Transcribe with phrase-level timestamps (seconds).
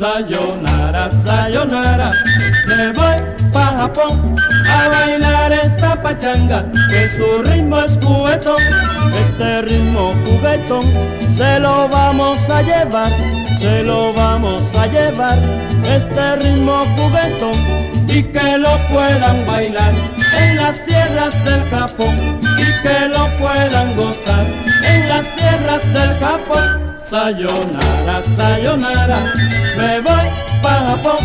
[0.00, 2.10] Sayonara, sayonara,
[2.66, 3.16] me voy
[3.52, 4.34] pa' Japón
[4.66, 8.62] a bailar esta pachanga, que su ritmo es juguetón,
[9.20, 10.86] este ritmo juguetón,
[11.36, 13.12] se lo vamos a llevar,
[13.60, 15.38] se lo vamos a llevar,
[15.84, 17.58] este ritmo juguetón,
[18.08, 19.92] y que lo puedan bailar
[20.34, 24.46] en las tierras del Japón, y que lo puedan gozar
[24.82, 26.79] en las tierras del Japón.
[27.10, 29.34] Sayonara, sayonara,
[29.76, 30.28] me voy
[30.62, 31.18] pa' Japón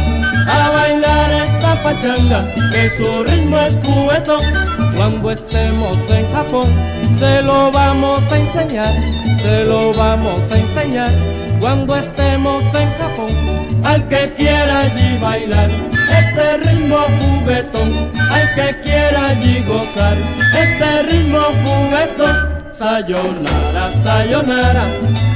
[0.48, 4.42] a bailar esta pachanga, que su ritmo es juguetón.
[4.96, 6.66] Cuando estemos en Japón,
[7.20, 8.94] se lo vamos a enseñar,
[9.44, 11.12] se lo vamos a enseñar.
[11.60, 13.32] Cuando estemos en Japón,
[13.84, 15.70] al que quiera allí bailar,
[16.20, 20.18] este ritmo juguetón, al que quiera allí gozar,
[20.52, 22.55] este ritmo juguetón.
[22.76, 24.84] Sayonara, sayonara,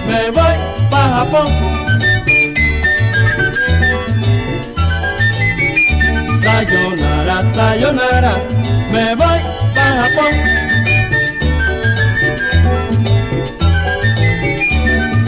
[0.10, 0.56] me voy
[0.90, 1.48] pa' Japón.
[6.44, 8.34] Sayonara, sayonara,
[8.92, 9.40] me voy
[9.76, 10.34] pa' Japón.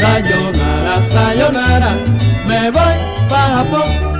[0.01, 1.91] Sayonara, sayonara,
[2.47, 2.95] me voy
[3.29, 4.10] pa' Japón.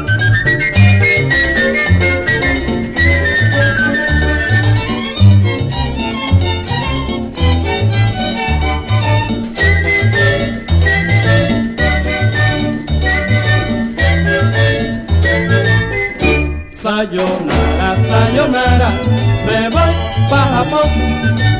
[20.70, 21.50] Pa'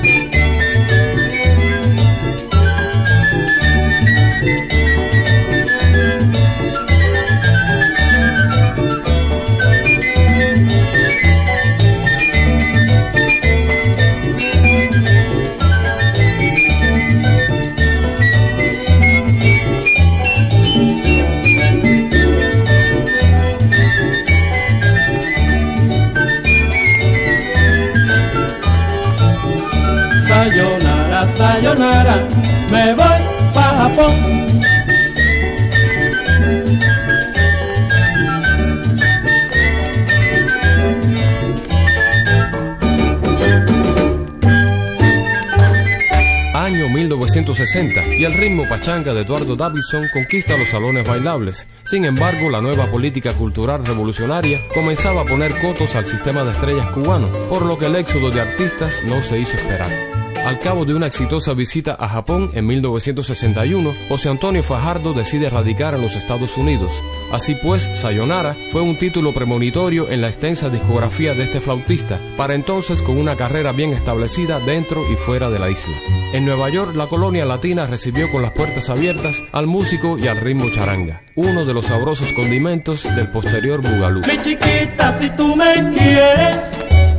[46.82, 51.68] Año 1960 y el ritmo pachanga de Eduardo Davidson conquista los salones bailables.
[51.86, 56.88] Sin embargo, la nueva política cultural revolucionaria comenzaba a poner cotos al sistema de estrellas
[56.88, 60.21] cubano, por lo que el éxodo de artistas no se hizo esperar.
[60.52, 65.94] Al cabo de una exitosa visita a Japón en 1961, José Antonio Fajardo decide radicar
[65.94, 66.92] en los Estados Unidos.
[67.32, 72.54] Así pues, Sayonara fue un título premonitorio en la extensa discografía de este flautista, para
[72.54, 75.96] entonces con una carrera bien establecida dentro y fuera de la isla.
[76.34, 80.42] En Nueva York, la colonia latina recibió con las puertas abiertas al músico y al
[80.42, 84.20] ritmo charanga, uno de los sabrosos condimentos del posterior bugalú.
[84.28, 86.58] Mi chiquita, si tú me quieres,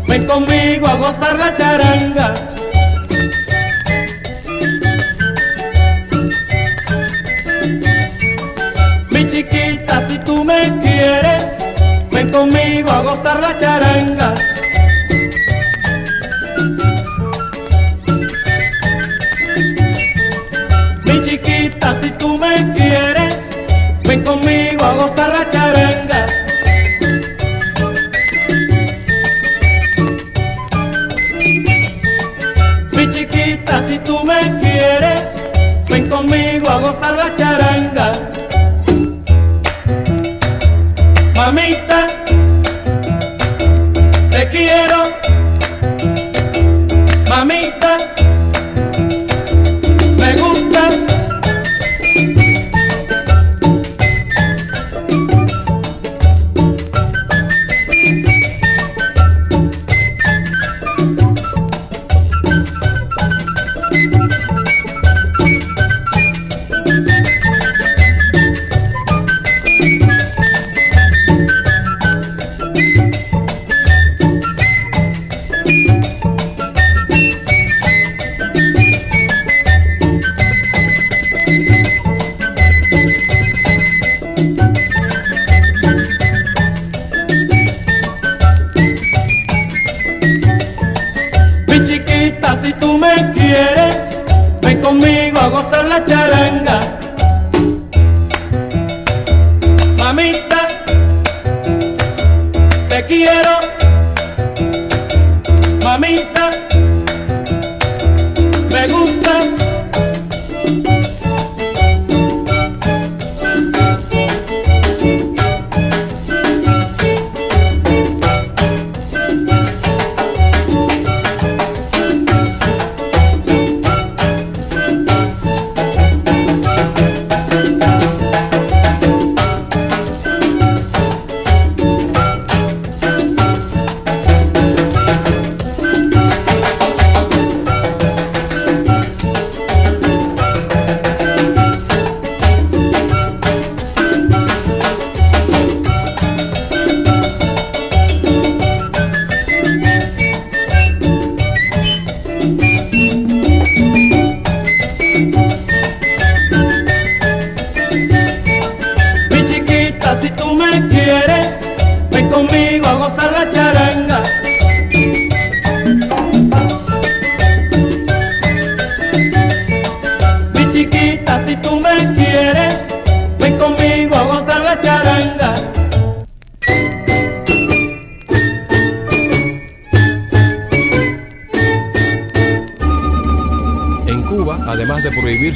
[0.07, 2.52] ven conmigo a gozar la charanga.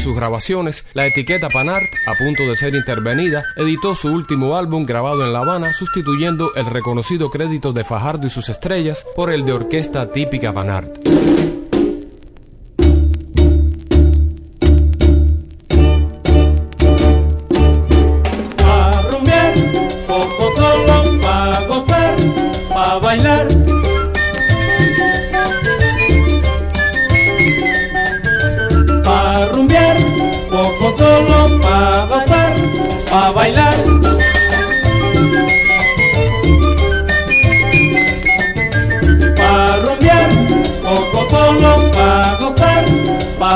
[0.07, 5.27] Sus grabaciones, la etiqueta Panart, a punto de ser intervenida, editó su último álbum grabado
[5.27, 9.55] en La Habana, sustituyendo el reconocido crédito de Fajardo y sus estrellas por el de
[9.55, 11.26] orquesta típica Panart.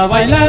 [0.08, 0.39] Bailar.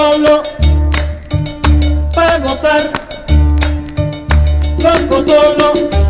[0.00, 0.42] Solo,
[2.14, 2.90] pa' gozar,
[4.80, 6.09] toco solo.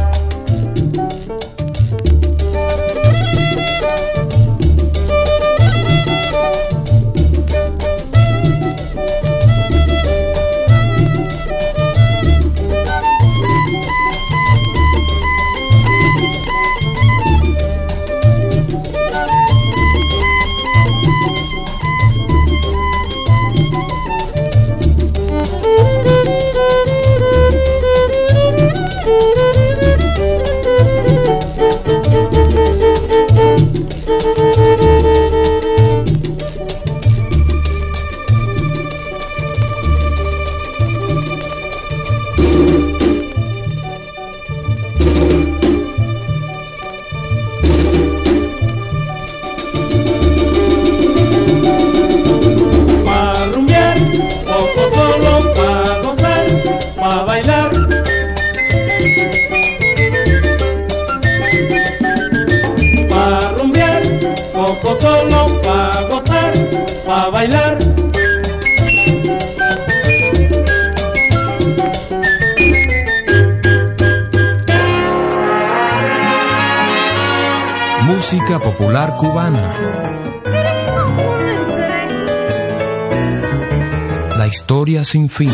[85.10, 85.50] Sin fin.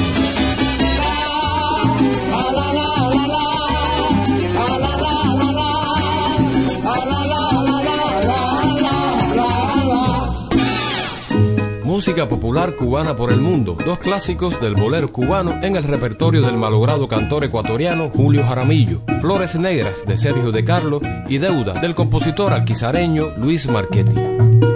[11.85, 16.59] música popular cubana por el mundo, dos clásicos del bolero cubano en el repertorio del
[16.59, 22.53] malogrado cantor ecuatoriano Julio Jaramillo, Flores Negras de Sergio de Carlo y Deuda del compositor
[22.53, 24.76] alquizareño Luis Marchetti.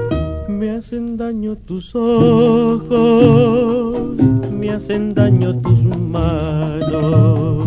[0.81, 2.89] Hacen daño tus ojos,
[4.51, 7.67] me hacen daño tus manos,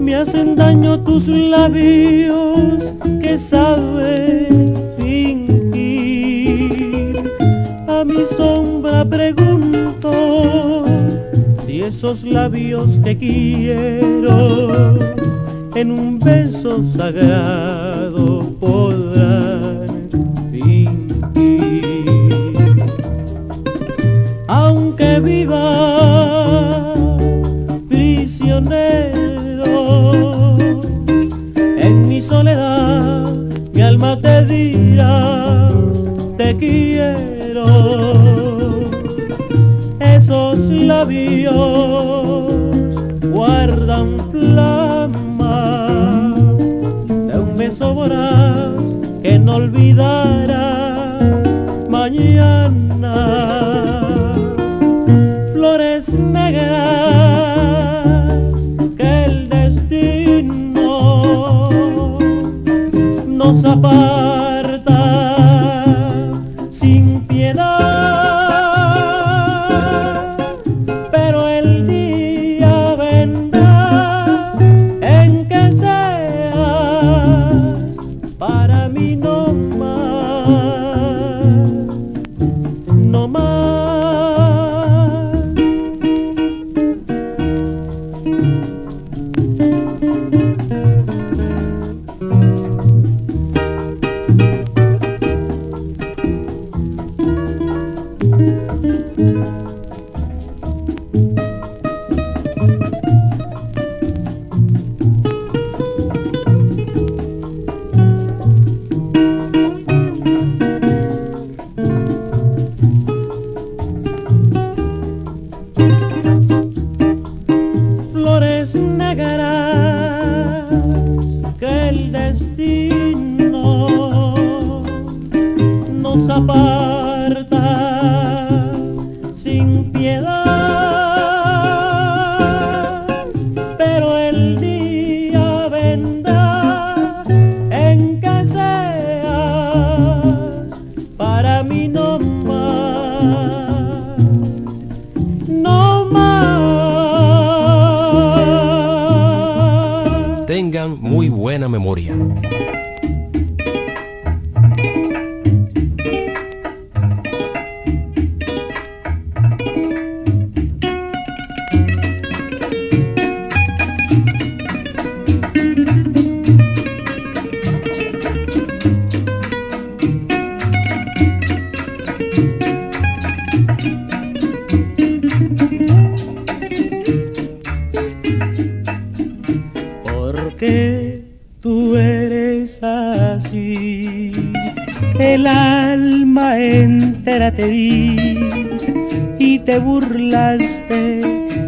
[0.00, 2.58] me hacen daño tus labios
[3.20, 4.72] que saben
[8.06, 10.84] mi sombra pregunto
[11.66, 14.96] si esos labios que quiero
[15.74, 19.51] en un beso sagrado podrán
[25.22, 25.91] viva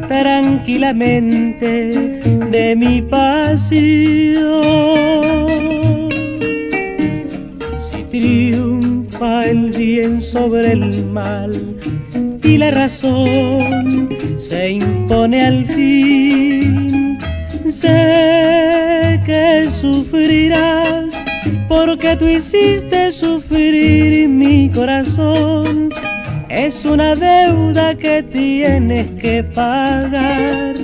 [0.08, 1.90] tranquilamente
[2.50, 4.52] de mi pasión.
[7.90, 11.52] Si triunfa el bien sobre el mal
[12.42, 17.18] y la razón se impone al fin,
[17.70, 21.12] sé que sufrirás
[21.68, 25.90] porque tú hiciste sufrir mi corazón.
[26.56, 30.76] Es una deuda que tienes que pagar,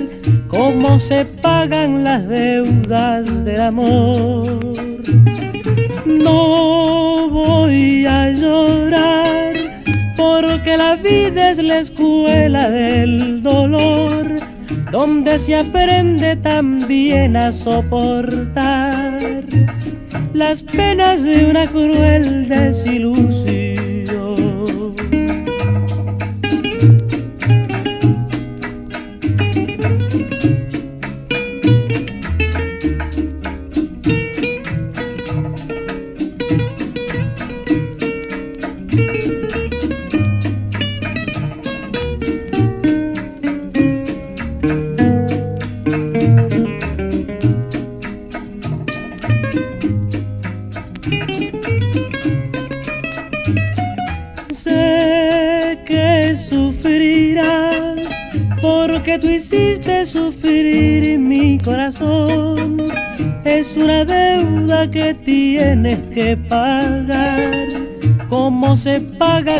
[0.49, 4.59] como se pagan las deudas del amor.
[6.05, 9.53] No voy a llorar
[10.17, 14.25] porque la vida es la escuela del dolor,
[14.91, 19.19] donde se aprende también a soportar
[20.33, 23.30] las penas de una cruel desilusión.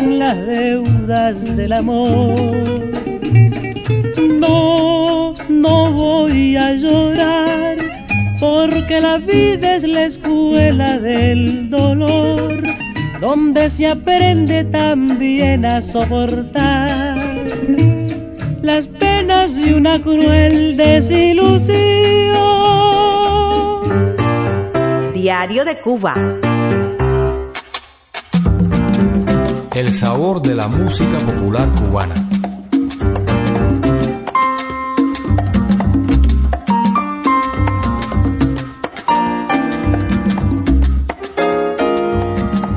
[0.00, 2.34] Las deudas del amor.
[4.40, 7.76] No, no voy a llorar
[8.40, 12.62] porque la vida es la escuela del dolor
[13.20, 17.16] donde se aprende también a soportar
[18.62, 21.76] las penas de una cruel desilusión.
[25.14, 26.14] Diario de Cuba.
[29.74, 32.14] El sabor de la música popular cubana.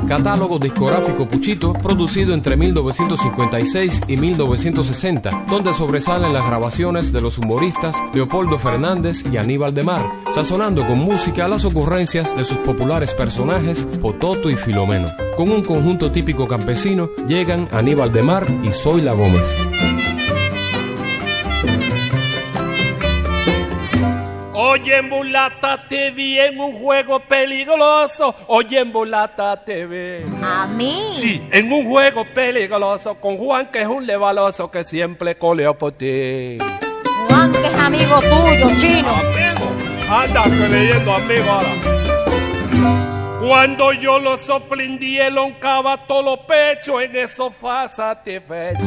[0.08, 7.94] Catálogo discográfico Puchito, producido entre 1956 y 1960, donde sobresalen las grabaciones de los humoristas
[8.14, 13.86] Leopoldo Fernández y Aníbal de Mar, sazonando con música las ocurrencias de sus populares personajes
[14.00, 15.25] Pototo y Filomeno.
[15.36, 19.42] Con un conjunto típico campesino llegan Aníbal de Mar y Zoila Gómez.
[24.54, 28.34] Oye, mulata, te vi en un juego peligroso.
[28.46, 30.24] Oye, mulata, te vi.
[30.42, 31.02] ¿A mí?
[31.12, 35.92] Sí, en un juego peligroso con Juan, que es un levaloso que siempre coleó por
[35.92, 36.56] ti.
[37.28, 39.10] Juan, que es amigo tuyo, chino.
[39.10, 39.66] Amigo,
[40.08, 41.95] anda que leyendo amigo ahora.
[43.46, 48.82] Cuando yo lo sorprendí, él oncaba todos los pechos en el sofá satisfecho.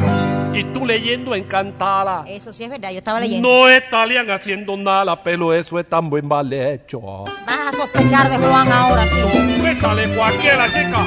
[0.54, 2.26] Y tú leyendo encantada.
[2.28, 3.48] Eso sí es verdad, yo estaba leyendo.
[3.48, 7.00] No estarían haciendo nada, pero eso es tan buen mal hecho.
[7.00, 9.64] Vas a sospechar de Juan ahora, chino.
[9.64, 11.06] Métale cualquiera, chica.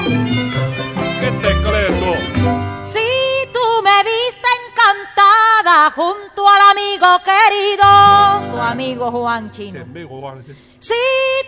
[1.19, 2.13] ¿Qué te crees tú?
[2.91, 4.42] Si tú me viste
[5.95, 9.85] junto al amigo querido, tu amigo Juan Chino.
[10.79, 10.93] Si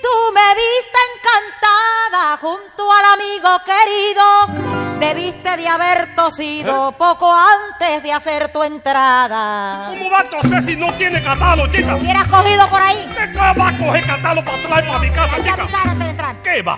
[0.01, 8.13] tú me viste encantada junto al amigo querido, debiste de haber tosido poco antes de
[8.13, 9.89] hacer tu entrada.
[9.89, 11.95] ¿Cómo va a toser si no tiene catálogo, chica?
[11.95, 13.08] Hubieras cogido por ahí.
[13.15, 15.67] ¿Qué va a coger catálogo para traer para mi casa, chica?
[15.95, 16.41] de entrar.
[16.43, 16.78] ¿Qué va?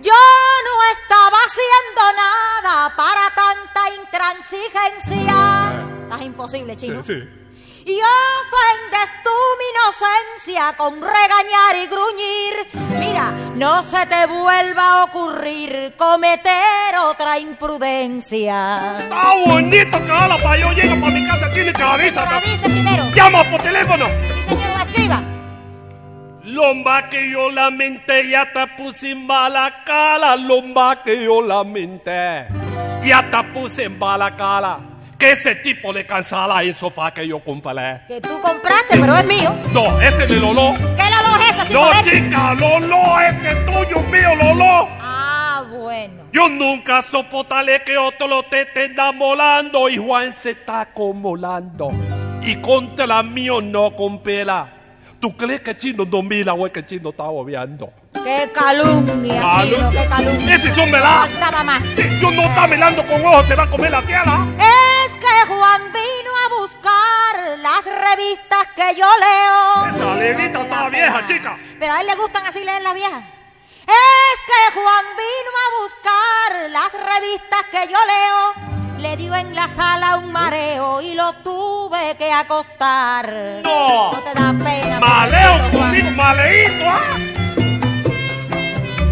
[0.00, 5.87] Yo no estaba haciendo nada para tanta intransigencia.
[6.08, 7.02] Estás imposible, chino.
[7.04, 12.98] Y ofendes tú mi inocencia con regañar y gruñir.
[12.98, 18.96] Mira, no se te vuelva a ocurrir cometer otra imprudencia.
[19.00, 22.32] Está bonito que habla para yo llego para mi casa, tiene que avisar.
[22.32, 23.04] avise primero.
[23.14, 24.06] Llama por teléfono.
[24.48, 25.22] Señor, escriba.
[26.44, 30.36] Lomba que yo lamenté, ya te puse en mala cara.
[30.36, 32.46] Lomba que yo lamenté,
[33.04, 34.97] ya te puse en mala cara.
[35.18, 38.02] Que ese tipo de cansala en el sofá que yo compré.
[38.06, 39.52] Que tú compraste, pero es mío.
[39.72, 40.74] No, ese de Lolo.
[40.96, 41.74] ¿Qué Lolo es ese?
[41.74, 44.88] No, chica, Lolo, es tuyo, mío, Lolo.
[45.00, 46.22] Ah, bueno.
[46.32, 51.88] Yo nunca soportaré que otro lo te esté enamorando y Juan se está acumulando.
[52.42, 54.72] Y contra mío no compela.
[55.18, 57.92] ¿Tú crees que Chino no mira o es que Chino está obviando?
[58.12, 60.54] Qué calumnia, chino, qué calumnia.
[60.54, 61.20] Ese son verdad.
[61.20, 61.82] Faltaba más.
[61.96, 64.46] Si yo no está mirando con ojos, se va a comer la tierra.
[64.58, 64.87] Es que
[65.46, 69.96] Juan vino a buscar las revistas que yo leo.
[69.96, 71.58] Esa librita está vieja, chica.
[71.78, 73.22] Pero a él le gustan así leer las viejas.
[73.82, 78.98] Es que Juan vino a buscar las revistas que yo leo.
[78.98, 83.32] Le dio en la sala un mareo y lo tuve que acostar.
[83.62, 84.12] No.
[84.12, 85.00] No te da pena.
[85.00, 85.58] Maleo
[86.18, 87.16] maleíto, ¿ah?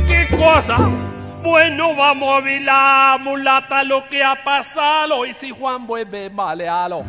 [0.09, 0.77] ¿Qué cosa?
[1.46, 5.24] Bueno, vamos a ver la mulata lo que ha pasado.
[5.24, 7.04] Y si Juan vuelve malealo,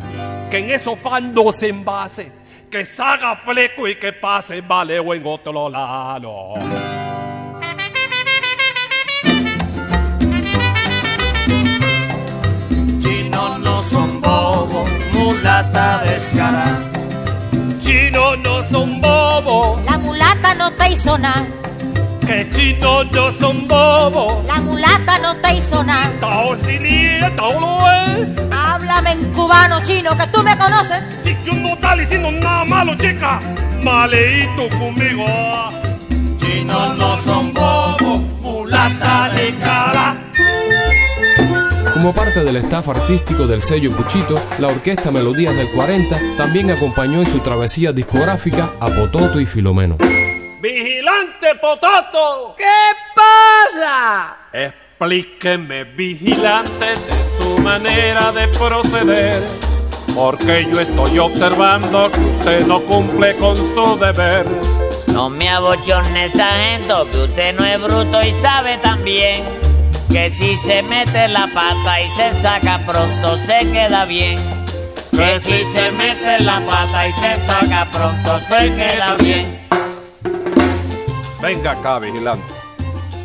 [0.48, 2.30] que en esos fandos se envase,
[2.70, 6.54] que salga fleco y que pase maleo en otro lado.
[13.02, 16.78] Chinos no son bobos, mulata descarada.
[17.80, 21.57] Chinos no son bobos, La mulata no te hizo nada.
[22.28, 24.44] Que chinos no son bobos.
[24.44, 26.12] La mulata no te hizo nada.
[26.20, 28.28] Tao si ni, tao lo es.
[28.52, 31.02] Háblame en cubano chino, que tú me conoces.
[31.24, 33.40] Si yo no está diciendo nada malo, chica.
[33.82, 35.24] Maleíto conmigo.
[36.38, 40.16] Chinos no son bobos, mulata descarada.
[41.94, 47.20] Como parte del staff artístico del sello Puchito, la orquesta Melodías del 40 también acompañó
[47.20, 49.96] en su travesía discográfica a Pototo y Filomeno.
[50.60, 52.56] Vigilante Potato.
[52.58, 52.64] ¿Qué
[53.14, 54.36] pasa?
[54.52, 59.40] Explíqueme, vigilante, de su manera de proceder.
[60.16, 64.46] Porque yo estoy observando que usted no cumple con su deber.
[65.06, 69.44] No me abochorne, sargento, que usted no es bruto y sabe también
[70.10, 74.40] que si se mete la pata y se saca pronto se queda bien.
[75.12, 79.68] Que si se mete la pata y se saca pronto se queda bien.
[81.48, 82.44] Venga acá, vigilante.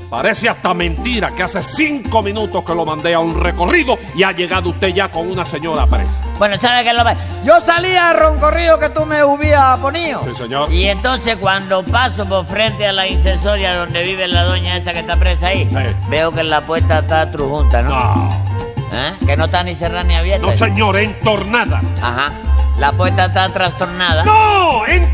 [0.09, 4.31] Parece hasta mentira que hace cinco minutos que lo mandé a un recorrido y ha
[4.31, 6.21] llegado usted ya con una señora presa.
[6.39, 10.23] Bueno, ¿sabe qué lo que Yo salía al roncorrido que tú me hubieras ponido.
[10.23, 10.71] Sí, señor.
[10.71, 14.99] Y entonces cuando paso por frente a la incensoria donde vive la doña esa que
[14.99, 15.75] está presa ahí, Sí.
[16.07, 17.89] veo que la puerta está trujunta, ¿no?
[17.89, 18.43] No,
[18.93, 19.13] ¿Eh?
[19.25, 20.47] Que no está ni cerrada ni abierta.
[20.47, 21.81] no señor, entornada.
[22.01, 22.31] Ajá.
[22.79, 24.23] La puerta está trastornada.
[24.23, 25.12] No, juntas.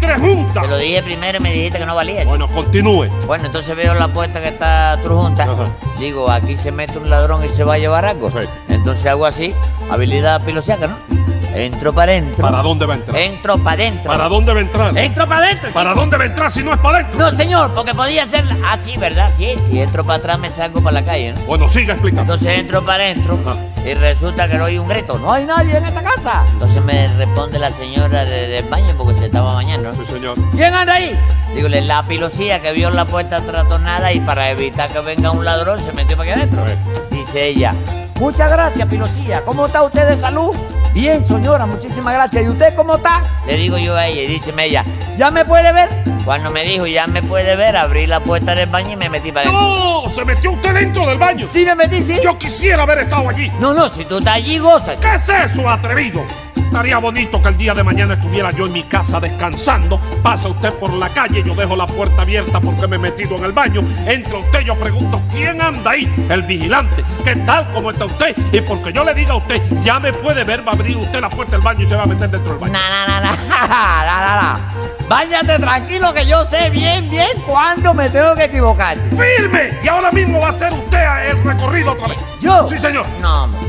[0.54, 2.26] Te lo dije primero y me dijiste que no valía.
[2.26, 3.08] Bueno, continúe.
[3.26, 5.44] Bueno, entonces veo la puerta que está trujunta.
[5.44, 5.66] Ajá.
[6.00, 8.30] Digo, aquí se mete un ladrón y se va a llevar algo.
[8.32, 8.48] Sí.
[8.70, 9.54] Entonces hago así,
[9.90, 11.20] habilidad pilosiaca, ¿no?
[11.54, 12.44] Entro para adentro.
[12.44, 13.18] ¿Para dónde va a entrar?
[13.18, 14.12] Entro para adentro.
[14.12, 14.98] ¿Para dónde va a entrar?
[14.98, 15.72] Entro para adentro.
[15.74, 17.20] ¿Para dónde va a entrar si no es para adentro?
[17.20, 19.32] No, señor, porque podía ser así, ¿verdad?
[19.36, 21.42] Sí, si entro para atrás me salgo para la calle, ¿no?
[21.42, 22.34] Bueno, siga explicando.
[22.34, 23.58] Entonces entro para adentro Ajá.
[23.86, 25.18] Y resulta que no hay un grito.
[25.20, 26.44] No hay nadie en esta casa.
[26.52, 29.92] Entonces me responde la señora de- del baño porque se estaba bañando.
[29.94, 30.38] Sí, señor.
[30.52, 31.18] ¿Quién anda ahí?
[31.56, 35.80] Dígole, la pilosía que vio la puerta trastornada y para evitar que venga un ladrón
[35.84, 36.64] se metió para aquí adentro.
[37.10, 37.74] Dice ella,
[38.20, 39.42] muchas gracias, pilosía.
[39.46, 40.56] ¿Cómo está usted de salud?
[41.00, 42.44] Bien, señora, muchísimas gracias.
[42.44, 43.24] ¿Y usted cómo está?
[43.48, 44.84] Le digo yo a ella y dice ella,
[45.16, 45.88] ¿ya me puede ver?
[46.26, 49.32] Cuando me dijo, ya me puede ver, abrí la puerta del baño y me metí
[49.32, 49.62] para adentro.
[49.62, 50.10] ¡No!
[50.10, 51.48] ¡Se metió usted dentro del baño!
[51.50, 52.20] Sí, me metí, sí.
[52.22, 53.50] Yo quisiera haber estado allí.
[53.62, 54.98] No, no, si tú estás allí, goza.
[54.98, 56.22] ¿Qué es eso, atrevido?
[56.70, 60.00] Estaría bonito que el día de mañana estuviera yo en mi casa descansando.
[60.22, 63.46] Pasa usted por la calle, yo dejo la puerta abierta porque me he metido en
[63.46, 63.82] el baño.
[64.06, 66.08] Entra usted, yo pregunto, ¿quién anda ahí?
[66.30, 67.02] El vigilante.
[67.26, 67.72] ¿Qué tal?
[67.72, 68.38] ¿Cómo está usted?
[68.54, 71.20] Y porque yo le diga a usted, ya me puede ver, va a abrir usted
[71.20, 72.74] la puerta del baño y se va a meter dentro del baño.
[72.74, 74.60] Na, na, na, na.
[75.10, 78.96] Váyate tranquilo que yo sé bien, bien cuándo me tengo que equivocar.
[79.10, 79.76] ¡Firme!
[79.84, 82.20] Y ahora mismo va a hacer usted el recorrido otra vez.
[82.40, 82.68] ¿Yo?
[82.68, 83.08] Sí, señor.
[83.20, 83.69] No.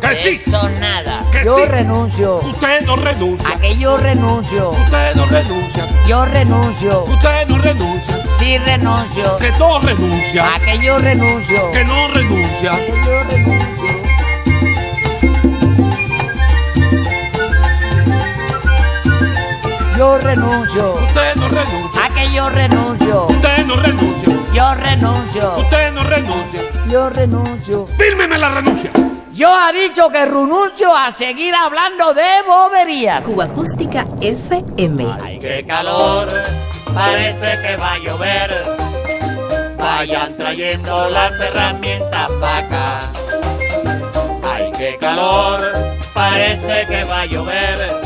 [0.00, 0.42] Que sí.
[0.46, 1.24] Eso nada.
[1.32, 1.64] Que yo sí.
[1.66, 2.36] renuncio.
[2.36, 3.48] Usted no renuncia.
[3.48, 4.70] A que yo renuncio.
[4.70, 5.88] Usted no renuncia.
[6.06, 7.04] Yo renuncio.
[7.04, 8.16] Usted no renuncia.
[8.38, 9.38] sí renuncio.
[9.38, 10.54] Que no renuncia.
[10.54, 11.70] A que yo renuncio.
[11.72, 12.72] Que no renuncia.
[12.72, 13.76] Que yo renuncio.
[19.96, 20.94] Yo renuncio.
[20.94, 22.04] Usted no renuncia.
[22.04, 23.26] A que yo renuncio.
[23.28, 24.28] Usted no renuncia.
[24.52, 25.58] Yo renuncio.
[25.58, 26.60] Usted no renuncia.
[26.90, 27.86] Yo renuncio.
[27.96, 28.90] Fírmeme la renuncia.
[29.36, 33.22] Yo ha dicho que renuncio a seguir hablando de boberías.
[33.22, 35.06] Cuba Acústica FM.
[35.22, 36.26] Ay, qué calor,
[36.94, 38.76] parece que va a llover.
[39.76, 43.00] Vayan trayendo las herramientas para acá.
[44.42, 45.60] Ay, qué calor,
[46.14, 48.00] parece que va a llover.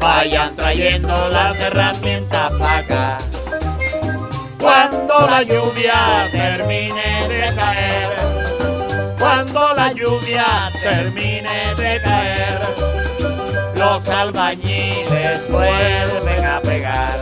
[0.00, 3.18] Vayan trayendo las herramientas para acá.
[4.58, 8.23] Cuando la lluvia termine de caer,
[9.24, 12.60] cuando la lluvia termine de caer,
[13.74, 17.18] los albañiles vuelven a pegar,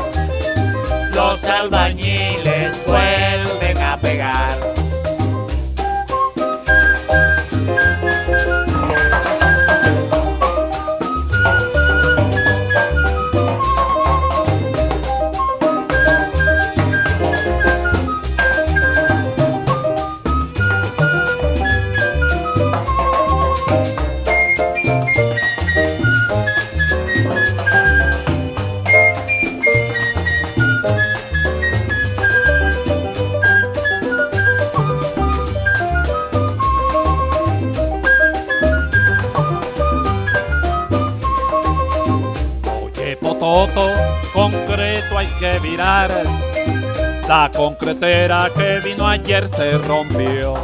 [1.14, 4.81] los albañiles vuelven a pegar.
[47.62, 50.54] Concretera que vino ayer se rompió.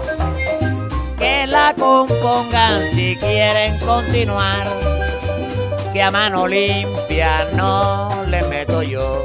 [1.16, 4.66] Que la compongan si quieren continuar.
[5.92, 9.24] Que a mano limpia no le meto yo.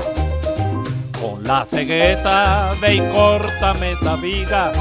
[1.20, 4.72] Con la cegueta ve y córtame esa viga.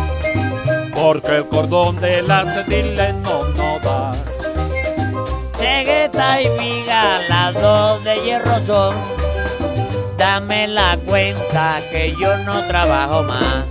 [0.94, 4.12] Porque el cordón de la cetile no, no da.
[5.56, 9.21] Cegueta y viga, las dos de hierro son.
[10.32, 13.66] Dame la cuenta que yo no trabajo más.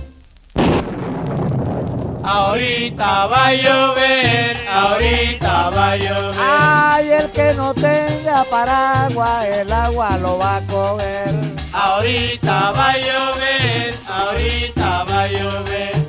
[2.22, 6.40] Ahorita va a llover, ahorita va a llover.
[6.40, 11.34] Ay, el que no tenga paraguas, el agua lo va a coger.
[11.72, 16.01] Ahorita va a llover, ahorita va a llover.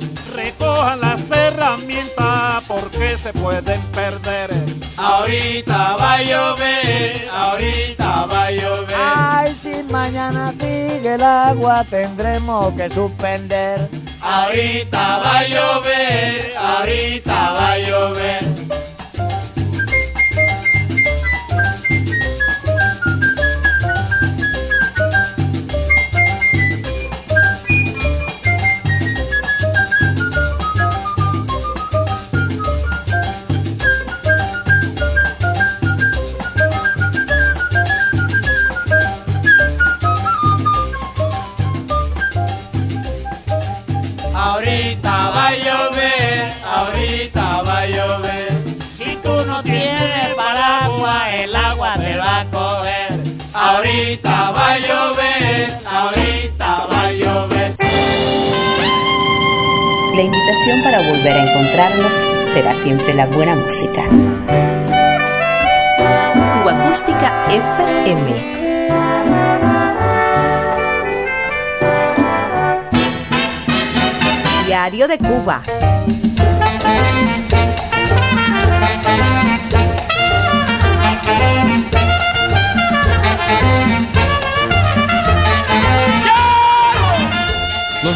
[0.84, 4.50] Las herramientas porque se pueden perder.
[4.96, 8.96] Ahorita va a llover, ahorita va a llover.
[8.96, 13.88] Ay, si mañana sigue el agua, tendremos que suspender.
[14.20, 18.83] Ahorita va a llover, ahorita va a llover.
[60.82, 62.12] Para volver a encontrarnos
[62.52, 64.04] será siempre la buena música.
[66.62, 68.54] Cuba Acústica FM.
[74.66, 75.62] Diario de Cuba.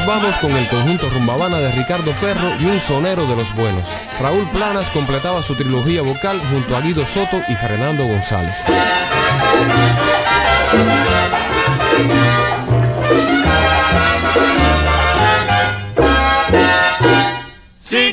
[0.08, 3.84] Vamos con el conjunto Rumbabana de Ricardo Ferro y un sonero de los buenos.
[4.18, 8.64] Raúl Planas completaba su trilogía vocal junto a Guido Soto y Fernando González.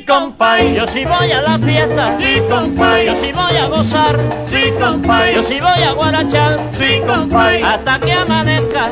[0.06, 4.16] Sí, compay, Yo sí voy a la fiesta, sí, compay, yo sí voy a gozar,
[4.48, 7.64] sí, compay, yo sí voy a guarachar, sí, compay.
[7.64, 8.90] hasta que amanezca.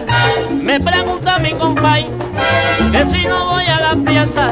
[0.60, 2.08] Me pregunta mi compay,
[2.92, 4.48] que si no voy a la fiesta,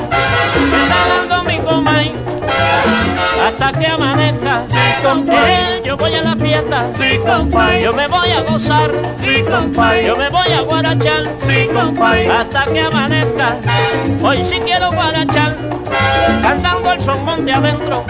[0.70, 2.12] me está dando mi compay.
[3.44, 5.82] Hasta que amanezca, Sí, compay.
[5.84, 10.16] Yo voy a la fiesta, Sí, compay, yo me voy a gozar, sí, compay, yo
[10.16, 13.56] me voy a guarachar, sí, compay, hasta que amanezca.
[14.22, 15.56] Hoy sí quiero guarachar,
[16.42, 18.04] cantando el son de adentro,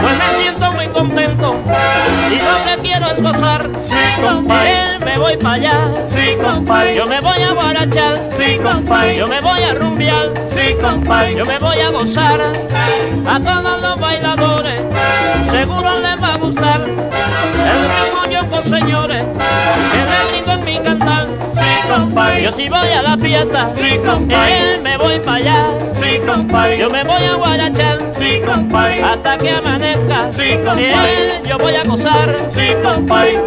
[0.00, 1.56] pues me siento muy contento
[2.30, 3.68] y lo que quiero es gozar.
[3.88, 4.98] Sí, compay.
[5.04, 5.78] me voy para allá.
[6.14, 6.96] Sí, compay.
[6.96, 8.18] Yo me voy a guarachar.
[8.36, 9.16] Sí, compay.
[9.16, 10.32] Yo me voy a rumbear.
[10.54, 11.36] Sí, compay.
[11.36, 12.40] Yo me voy a gozar.
[13.26, 14.80] A todos los bailadores,
[15.50, 16.80] seguro les va a gustar.
[16.80, 19.24] El yo con señores,
[21.96, 24.52] Yo si voy a la fiesta, Sí, compay.
[24.52, 25.66] eh, me voy para allá.
[26.02, 26.76] Sí, compay.
[26.78, 29.00] Yo me voy a guarachar Sí, compay.
[29.00, 30.28] hasta que amanezca.
[30.32, 30.84] Sí, compay.
[30.92, 32.36] Eh, yo voy a gozar.
[32.52, 33.38] Sí, compay.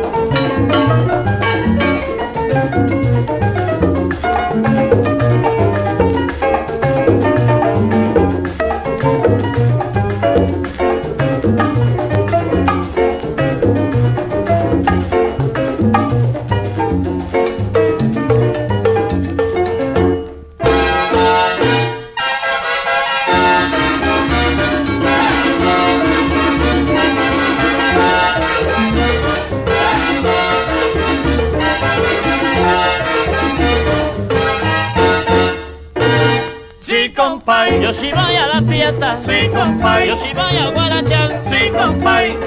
[38.88, 39.18] Fiesta.
[39.26, 40.08] Sí, compay.
[40.08, 41.42] Yo si voy a guarachar.
[41.50, 42.38] Sí, compay.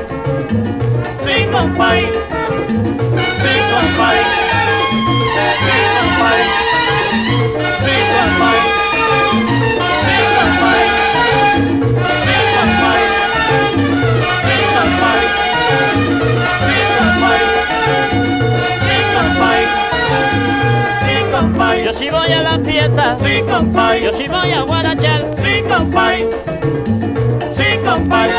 [1.24, 2.02] Sí, compay.
[2.02, 4.19] Sí, compay.
[22.00, 23.18] Si voy a la fiesta.
[23.20, 24.04] Sí, compay.
[24.04, 25.22] Yo si voy a guarachar.
[25.42, 26.26] Sí, compay.
[27.54, 28.30] Sí, compay.